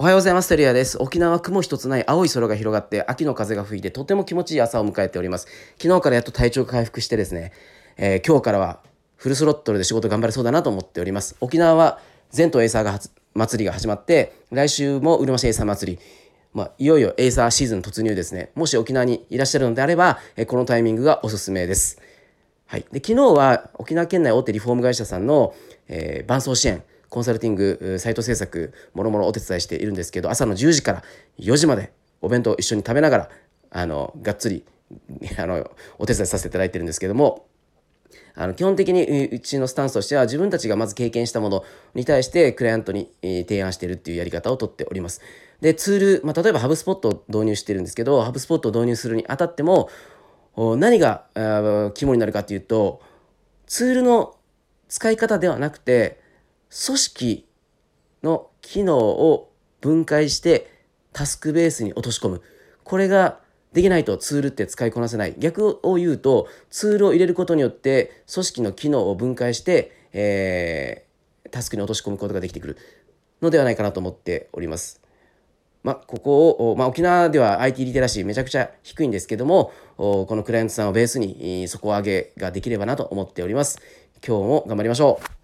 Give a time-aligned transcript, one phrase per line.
[0.00, 0.48] おはようございます。
[0.48, 0.96] テリアです。
[0.98, 5.46] 沖縄は雲一つない青い空が広がって秋の風が吹いてとても気持ちいい朝を迎えております。
[5.78, 7.52] 昨日からやっと体調回復してですね、
[7.98, 8.80] えー、今日からは
[9.16, 11.36] フルスロットルで仕事頑張れそうだなと思っております。
[11.42, 12.00] 沖縄は
[12.30, 12.98] 全島エイサーが
[13.34, 15.98] 祭りが始まって来週もうるま市エイサー祭り
[16.54, 18.52] まあ、いよいよエイサーシーズン突入ですね。
[18.54, 22.00] もし沖縄にいらっしゃるのであれば、えこのタイミングがおすすめです。
[22.64, 22.86] はい。
[22.90, 25.54] で、昨日は沖縄県内大手リフォーム会社さんの、
[25.88, 31.02] えー、伴走支援、コンサルティング、サイト制作、もろもろお手伝いしているんですけど、朝の10時から
[31.38, 33.30] 4時までお弁当一緒に食べながら、
[33.70, 34.64] あの、がっつり、
[35.36, 37.46] あの、お手伝いさせていただいてるんですけども、
[38.34, 45.20] あの基本的にうちのスタンスとしては自分たちがまず経験したものに対してクライアントに提案しているっていうやり方をとっております。
[45.60, 49.90] で、ツール、まあ、例えばハブスポットを導入してるんですけど、ハブスポットを導入するにあたっても、
[50.56, 51.26] 何が
[51.94, 53.00] 肝になるかっていうと、
[53.66, 54.36] ツールの
[54.88, 56.19] 使い方ではなくて、
[56.70, 57.46] 組織
[58.22, 60.70] の機能を分解して
[61.12, 62.42] タスクベースに落とし込む。
[62.84, 63.40] これが
[63.72, 65.34] できないとツールって使いこなせない。
[65.38, 72.76] 逆を言うと、ツールを入れることによって組織の機能を分解して、えー、タスクに落とし込むことができてくる
[73.42, 75.00] のではないかなと思っております。
[75.82, 83.80] まあ、ここを、まあ、沖縄では IT リテラシーめちゃくちゃ低いんですけども、このクライアントさんをベースに底上げができればなと思っております。
[84.26, 85.39] 今日も頑張りましょう。